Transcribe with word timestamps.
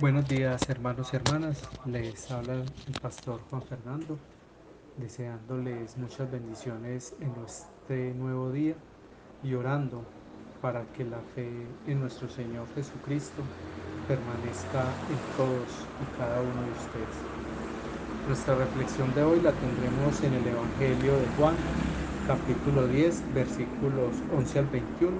Buenos 0.00 0.28
días 0.28 0.62
hermanos 0.68 1.10
y 1.12 1.16
hermanas, 1.16 1.60
les 1.84 2.30
habla 2.30 2.54
el 2.54 3.00
pastor 3.02 3.40
Juan 3.50 3.62
Fernando, 3.62 4.16
deseándoles 4.96 5.98
muchas 5.98 6.30
bendiciones 6.30 7.16
en 7.20 7.32
este 7.44 8.14
nuevo 8.14 8.52
día 8.52 8.76
y 9.42 9.54
orando 9.54 10.04
para 10.62 10.84
que 10.92 11.04
la 11.04 11.18
fe 11.34 11.50
en 11.88 11.98
nuestro 12.00 12.28
Señor 12.28 12.68
Jesucristo 12.76 13.42
permanezca 14.06 14.82
en 15.10 15.36
todos 15.36 15.66
y 16.00 16.16
cada 16.16 16.42
uno 16.42 16.62
de 16.62 16.70
ustedes. 16.78 17.18
Nuestra 18.28 18.54
reflexión 18.54 19.12
de 19.16 19.24
hoy 19.24 19.40
la 19.40 19.50
tendremos 19.50 20.22
en 20.22 20.34
el 20.34 20.46
Evangelio 20.46 21.18
de 21.18 21.26
Juan, 21.36 21.56
capítulo 22.28 22.86
10, 22.86 23.34
versículos 23.34 24.14
11 24.32 24.58
al 24.60 24.66
21. 24.66 25.10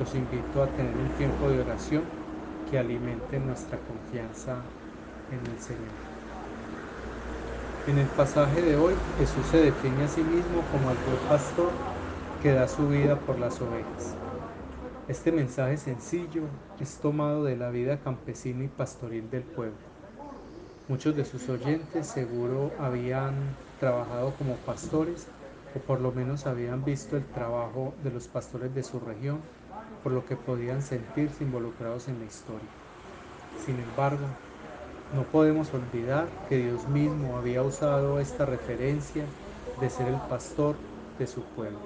Los 0.00 0.12
invito 0.16 0.64
a 0.64 0.66
tener 0.66 0.96
un 0.96 1.10
tiempo 1.10 1.48
de 1.48 1.60
oración 1.60 2.23
que 2.70 2.78
alimente 2.78 3.38
nuestra 3.38 3.78
confianza 3.78 4.56
en 5.30 5.52
el 5.52 5.60
Señor. 5.60 6.14
En 7.86 7.98
el 7.98 8.06
pasaje 8.06 8.62
de 8.62 8.76
hoy, 8.76 8.94
Jesús 9.18 9.46
se 9.46 9.58
define 9.58 10.04
a 10.04 10.08
sí 10.08 10.22
mismo 10.22 10.62
como 10.72 10.90
el 10.90 10.96
buen 10.96 11.28
pastor 11.28 11.70
que 12.42 12.52
da 12.52 12.66
su 12.66 12.88
vida 12.88 13.16
por 13.16 13.38
las 13.38 13.60
ovejas. 13.60 14.14
Este 15.06 15.32
mensaje 15.32 15.76
sencillo 15.76 16.44
es 16.80 16.96
tomado 16.96 17.44
de 17.44 17.56
la 17.56 17.68
vida 17.68 17.98
campesina 17.98 18.64
y 18.64 18.68
pastoril 18.68 19.30
del 19.30 19.42
pueblo. 19.42 19.76
Muchos 20.88 21.14
de 21.14 21.26
sus 21.26 21.48
oyentes 21.48 22.06
seguro 22.06 22.70
habían 22.78 23.34
trabajado 23.80 24.34
como 24.36 24.56
pastores 24.56 25.26
o 25.74 25.78
por 25.80 26.00
lo 26.00 26.12
menos 26.12 26.46
habían 26.46 26.84
visto 26.84 27.16
el 27.16 27.24
trabajo 27.24 27.94
de 28.02 28.10
los 28.10 28.28
pastores 28.28 28.74
de 28.74 28.82
su 28.82 29.00
región 29.00 29.40
por 30.04 30.12
lo 30.12 30.26
que 30.26 30.36
podían 30.36 30.82
sentirse 30.82 31.42
involucrados 31.42 32.08
en 32.08 32.20
la 32.20 32.26
historia. 32.26 32.68
Sin 33.64 33.80
embargo, 33.80 34.26
no 35.14 35.22
podemos 35.22 35.72
olvidar 35.72 36.28
que 36.48 36.58
Dios 36.58 36.86
mismo 36.88 37.38
había 37.38 37.62
usado 37.62 38.20
esta 38.20 38.44
referencia 38.44 39.24
de 39.80 39.88
ser 39.88 40.08
el 40.08 40.20
pastor 40.28 40.76
de 41.18 41.26
su 41.26 41.42
pueblo. 41.42 41.78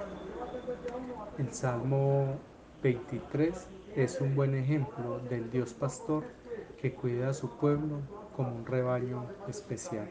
El 1.37 1.53
Salmo 1.53 2.35
23 2.83 3.67
es 3.95 4.19
un 4.19 4.35
buen 4.35 4.53
ejemplo 4.53 5.19
del 5.29 5.49
Dios 5.49 5.73
pastor 5.73 6.25
que 6.81 6.93
cuida 6.93 7.29
a 7.29 7.33
su 7.33 7.49
pueblo 7.57 8.01
como 8.35 8.53
un 8.53 8.65
rebaño 8.65 9.27
especial. 9.47 10.09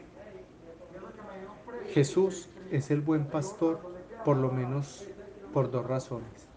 Jesús 1.93 2.49
es 2.71 2.89
el 2.89 3.01
buen 3.01 3.25
pastor 3.25 3.79
por 4.25 4.37
lo 4.37 4.51
menos 4.51 5.05
por 5.53 5.69
dos 5.69 5.85
razones. 5.85 6.48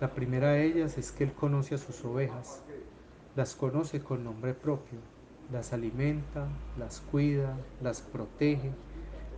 La 0.00 0.14
primera 0.14 0.52
de 0.52 0.64
ellas 0.64 0.96
es 0.96 1.12
que 1.12 1.24
Él 1.24 1.34
conoce 1.34 1.74
a 1.74 1.78
sus 1.78 2.02
ovejas, 2.06 2.62
las 3.36 3.54
conoce 3.54 4.00
con 4.00 4.24
nombre 4.24 4.54
propio, 4.54 4.98
las 5.52 5.74
alimenta, 5.74 6.48
las 6.78 7.02
cuida, 7.02 7.54
las 7.82 8.00
protege, 8.00 8.72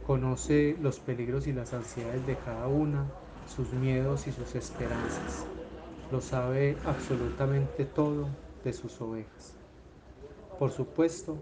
conoce 0.06 0.76
los 0.80 1.00
peligros 1.00 1.48
y 1.48 1.52
las 1.52 1.72
ansiedades 1.74 2.24
de 2.28 2.36
cada 2.36 2.68
una, 2.68 3.06
sus 3.48 3.72
miedos 3.72 4.28
y 4.28 4.32
sus 4.32 4.54
esperanzas. 4.54 5.46
Lo 6.12 6.20
sabe 6.20 6.76
absolutamente 6.84 7.84
todo 7.84 8.28
de 8.62 8.72
sus 8.72 9.00
ovejas. 9.00 9.56
Por 10.60 10.70
supuesto 10.70 11.38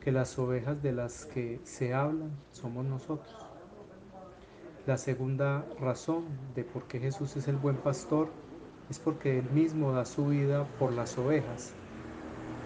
que 0.00 0.10
las 0.10 0.36
ovejas 0.36 0.82
de 0.82 0.90
las 0.90 1.26
que 1.26 1.60
se 1.62 1.94
hablan 1.94 2.32
somos 2.50 2.84
nosotros. 2.84 3.36
La 4.84 4.98
segunda 4.98 5.64
razón 5.80 6.24
de 6.56 6.64
por 6.64 6.88
qué 6.88 6.98
Jesús 6.98 7.36
es 7.36 7.46
el 7.46 7.56
buen 7.56 7.76
pastor 7.76 8.30
es 8.90 8.98
porque 8.98 9.38
Él 9.38 9.50
mismo 9.50 9.92
da 9.92 10.04
su 10.04 10.26
vida 10.26 10.64
por 10.78 10.92
las 10.92 11.16
ovejas. 11.18 11.72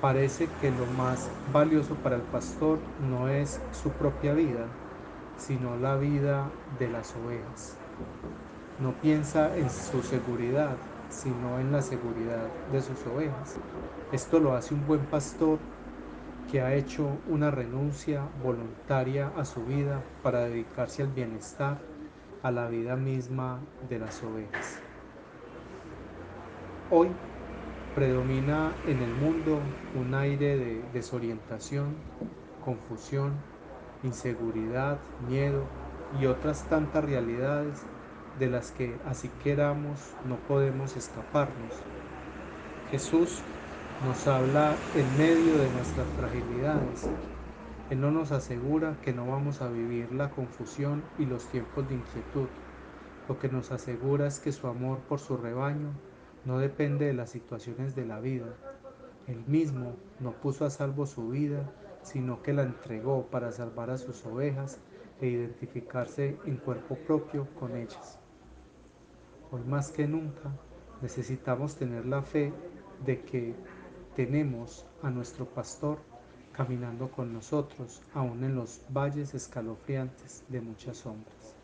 Parece 0.00 0.48
que 0.60 0.70
lo 0.70 0.86
más 0.96 1.28
valioso 1.52 1.94
para 1.96 2.16
el 2.16 2.22
pastor 2.22 2.78
no 3.10 3.28
es 3.28 3.60
su 3.72 3.90
propia 3.90 4.32
vida, 4.32 4.66
sino 5.36 5.76
la 5.76 5.96
vida 5.96 6.48
de 6.78 6.88
las 6.88 7.14
ovejas. 7.16 7.76
No 8.80 8.92
piensa 9.00 9.56
en 9.56 9.68
su 9.70 10.02
seguridad, 10.02 10.76
sino 11.08 11.58
en 11.58 11.72
la 11.72 11.82
seguridad 11.82 12.46
de 12.72 12.80
sus 12.80 13.04
ovejas. 13.06 13.56
Esto 14.12 14.38
lo 14.38 14.54
hace 14.54 14.74
un 14.74 14.86
buen 14.86 15.00
pastor 15.06 15.58
que 16.50 16.62
ha 16.62 16.74
hecho 16.74 17.18
una 17.28 17.50
renuncia 17.50 18.22
voluntaria 18.42 19.32
a 19.36 19.44
su 19.44 19.64
vida 19.64 20.02
para 20.22 20.44
dedicarse 20.44 21.02
al 21.02 21.08
bienestar, 21.08 21.78
a 22.42 22.50
la 22.50 22.68
vida 22.68 22.96
misma 22.96 23.60
de 23.88 23.98
las 23.98 24.22
ovejas. 24.22 24.87
Hoy 26.90 27.08
predomina 27.94 28.72
en 28.86 29.02
el 29.02 29.12
mundo 29.16 29.60
un 29.94 30.14
aire 30.14 30.56
de 30.56 30.82
desorientación, 30.94 31.94
confusión, 32.64 33.32
inseguridad, 34.02 34.96
miedo 35.28 35.64
y 36.18 36.24
otras 36.24 36.64
tantas 36.70 37.04
realidades 37.04 37.82
de 38.38 38.48
las 38.48 38.70
que 38.70 38.96
así 39.06 39.28
queramos 39.44 40.00
no 40.26 40.36
podemos 40.48 40.96
escaparnos. 40.96 41.74
Jesús 42.90 43.42
nos 44.06 44.26
habla 44.26 44.72
en 44.96 45.18
medio 45.18 45.58
de 45.58 45.70
nuestras 45.72 46.06
fragilidades. 46.16 47.06
Él 47.90 48.00
no 48.00 48.10
nos 48.10 48.32
asegura 48.32 48.96
que 49.04 49.12
no 49.12 49.26
vamos 49.26 49.60
a 49.60 49.68
vivir 49.68 50.10
la 50.12 50.30
confusión 50.30 51.02
y 51.18 51.26
los 51.26 51.44
tiempos 51.48 51.86
de 51.86 51.96
inquietud. 51.96 52.48
Lo 53.28 53.38
que 53.38 53.50
nos 53.50 53.72
asegura 53.72 54.26
es 54.26 54.40
que 54.40 54.52
su 54.52 54.68
amor 54.68 55.00
por 55.00 55.18
su 55.18 55.36
rebaño 55.36 55.90
no 56.44 56.58
depende 56.58 57.06
de 57.06 57.14
las 57.14 57.30
situaciones 57.30 57.94
de 57.94 58.06
la 58.06 58.20
vida. 58.20 58.54
Él 59.26 59.44
mismo 59.46 59.96
no 60.20 60.32
puso 60.32 60.64
a 60.64 60.70
salvo 60.70 61.06
su 61.06 61.28
vida, 61.28 61.70
sino 62.02 62.42
que 62.42 62.52
la 62.52 62.62
entregó 62.62 63.26
para 63.26 63.52
salvar 63.52 63.90
a 63.90 63.98
sus 63.98 64.24
ovejas 64.24 64.80
e 65.20 65.26
identificarse 65.26 66.38
en 66.44 66.56
cuerpo 66.56 66.96
propio 66.96 67.46
con 67.58 67.76
ellas. 67.76 68.18
Hoy 69.50 69.62
más 69.64 69.90
que 69.90 70.06
nunca 70.06 70.50
necesitamos 71.02 71.76
tener 71.76 72.06
la 72.06 72.22
fe 72.22 72.52
de 73.04 73.22
que 73.22 73.54
tenemos 74.16 74.86
a 75.02 75.10
nuestro 75.10 75.46
pastor 75.46 75.98
caminando 76.52 77.10
con 77.10 77.32
nosotros, 77.32 78.02
aún 78.14 78.42
en 78.42 78.56
los 78.56 78.82
valles 78.92 79.32
escalofriantes 79.32 80.42
de 80.48 80.60
muchas 80.60 80.96
sombras. 80.96 81.54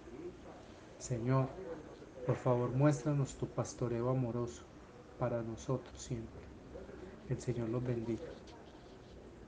Señor, 0.98 1.48
por 2.24 2.36
favor 2.36 2.70
muéstranos 2.70 3.36
tu 3.36 3.46
pastoreo 3.46 4.08
amoroso 4.10 4.62
para 5.18 5.42
nosotros 5.42 6.00
siempre. 6.00 6.42
El 7.28 7.40
Señor 7.40 7.68
los 7.68 7.84
bendiga. 7.84 8.43